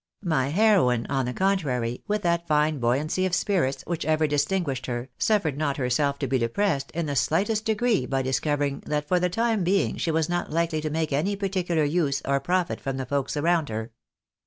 My 0.23 0.47
heroine, 0.49 1.05
on 1.11 1.25
the 1.25 1.31
contrary, 1.33 2.01
with 2.07 2.23
that 2.23 2.47
fine 2.47 2.79
buoyancy 2.79 3.23
of 3.27 3.35
spirits 3.35 3.83
which 3.85 4.03
ever 4.03 4.25
distinguished 4.25 4.87
her, 4.87 5.09
suffered 5.19 5.59
not 5.59 5.77
herself 5.77 6.17
to 6.17 6.27
be 6.27 6.39
depressed 6.39 6.89
in 6.95 7.05
the 7.05 7.15
slightest 7.15 7.65
degree 7.65 8.07
by 8.07 8.23
discovering 8.23 8.79
that 8.87 9.07
for 9.07 9.19
the 9.19 9.29
time 9.29 9.63
being 9.63 9.97
she 9.97 10.09
was 10.09 10.27
not 10.27 10.49
hkely 10.49 10.81
to 10.81 10.89
make 10.89 11.13
any 11.13 11.35
particular 11.35 11.83
use 11.83 12.19
or 12.25 12.39
profit 12.39 12.81
from 12.81 12.97
the 12.97 13.05
folks 13.05 13.37
around 13.37 13.69
her. 13.69 13.91